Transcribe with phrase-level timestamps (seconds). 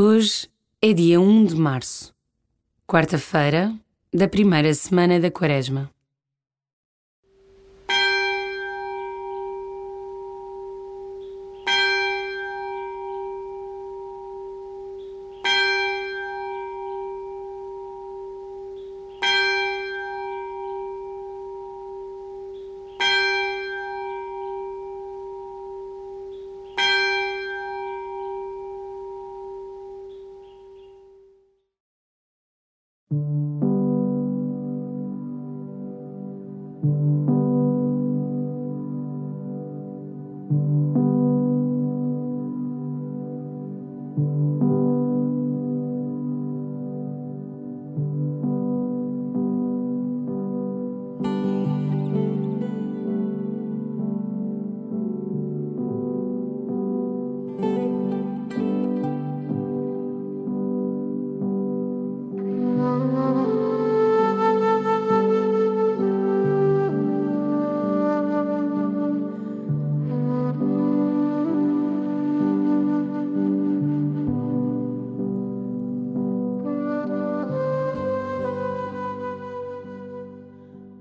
[0.00, 0.46] Hoje
[0.80, 2.14] é dia 1 de março,
[2.86, 3.74] quarta-feira
[4.14, 5.90] da primeira semana da Quaresma.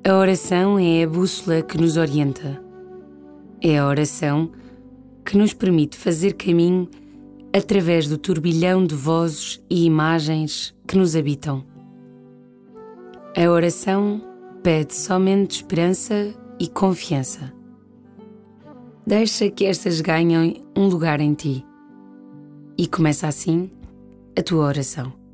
[0.07, 2.63] A oração é a bússola que nos orienta.
[3.61, 4.49] É a oração
[5.25, 6.87] que nos permite fazer caminho
[7.53, 11.65] através do turbilhão de vozes e imagens que nos habitam.
[13.35, 14.21] A oração
[14.63, 17.51] pede somente esperança e confiança.
[19.05, 21.65] Deixa que estas ganhem um lugar em ti.
[22.77, 23.69] E começa assim
[24.39, 25.26] a tua oração.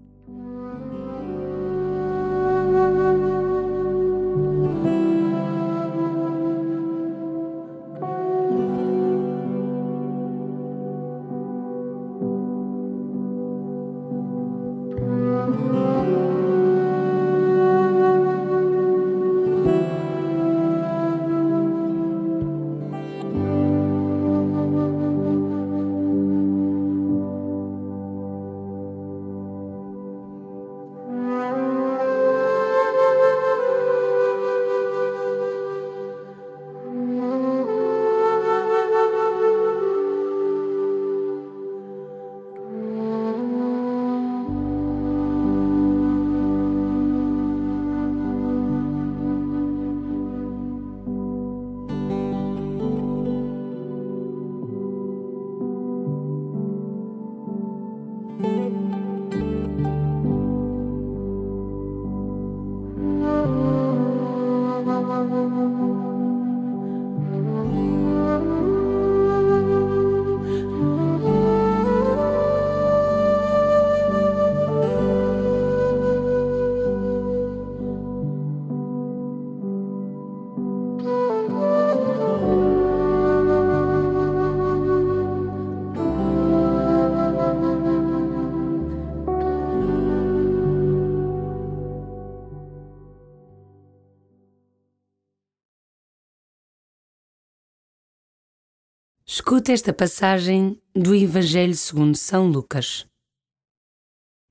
[99.36, 103.08] Escuta esta passagem do Evangelho segundo São Lucas.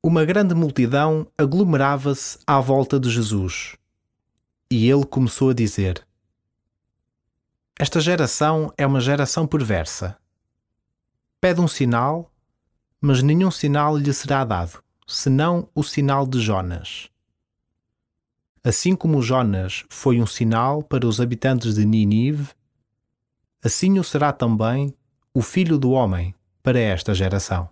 [0.02, 3.76] Uma grande multidão aglomerava-se à volta de Jesus.
[4.68, 6.04] E ele começou a dizer:
[7.78, 10.18] Esta geração é uma geração perversa.
[11.40, 12.28] Pede um sinal,
[13.00, 17.08] mas nenhum sinal lhe será dado, senão o sinal de Jonas.
[18.64, 22.48] Assim como Jonas foi um sinal para os habitantes de Nínive,
[23.62, 24.94] assim o será também
[25.32, 27.71] o Filho do Homem para esta geração.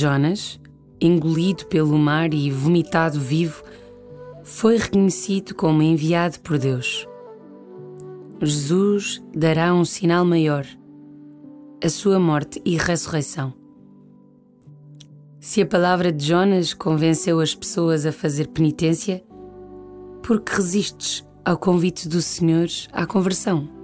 [0.00, 0.58] Jonas,
[0.98, 3.62] engolido pelo mar e vomitado vivo,
[4.42, 7.06] foi reconhecido como enviado por Deus.
[8.40, 10.66] Jesus dará um sinal maior,
[11.84, 13.52] a sua morte e ressurreição.
[15.38, 19.22] Se a palavra de Jonas convenceu as pessoas a fazer penitência,
[20.22, 23.79] por que resistes ao convite do Senhor à conversão?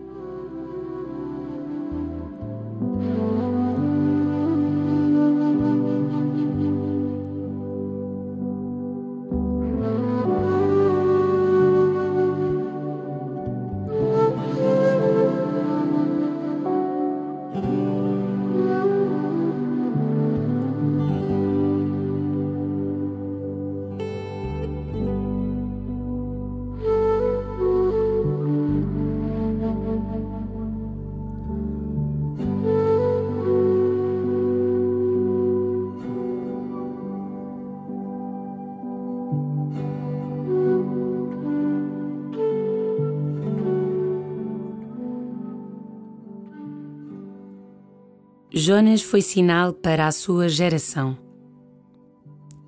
[48.58, 51.14] Jonas foi sinal para a sua geração.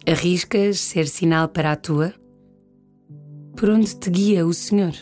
[0.07, 2.13] Arriscas ser sinal para a tua?
[3.57, 4.93] Por onde te guia o Senhor?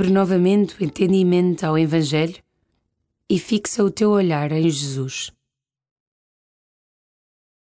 [0.00, 2.42] Abre novamente o entendimento ao Evangelho
[3.28, 5.30] e fixa o teu olhar em Jesus.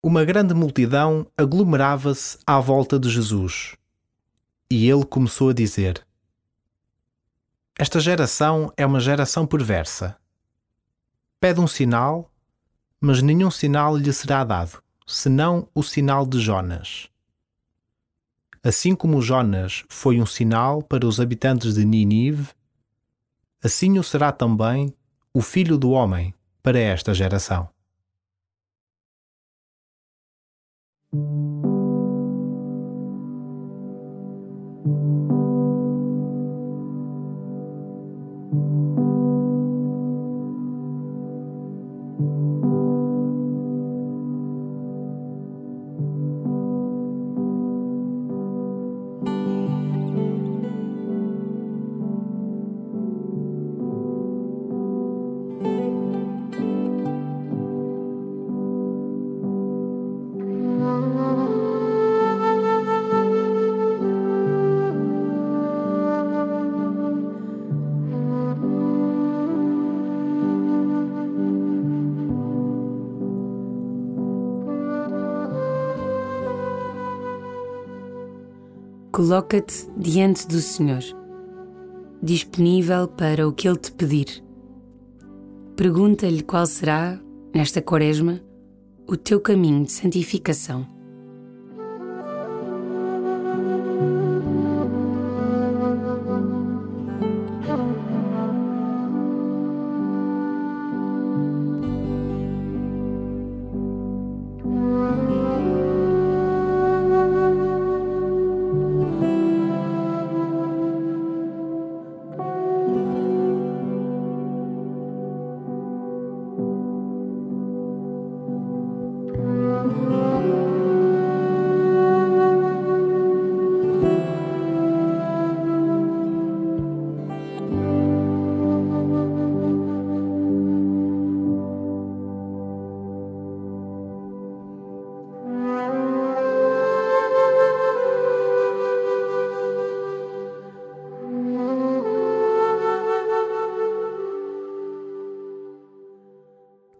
[0.02, 3.74] Uma grande multidão aglomerava-se à volta de Jesus.
[4.70, 6.06] E ele começou a dizer:
[7.78, 10.14] Esta geração é uma geração perversa.
[11.40, 12.30] Pede um sinal,
[13.00, 17.08] mas nenhum sinal lhe será dado, senão o sinal de Jonas.
[18.66, 22.48] Assim como Jonas foi um sinal para os habitantes de Ninive,
[23.62, 24.92] assim o será também
[25.32, 26.34] o Filho do Homem
[26.64, 27.68] para esta geração.
[79.16, 81.02] Coloca-te diante do Senhor,
[82.22, 84.44] disponível para o que Ele te pedir.
[85.74, 87.18] Pergunta-lhe qual será,
[87.54, 88.42] nesta Quaresma,
[89.06, 90.86] o teu caminho de santificação.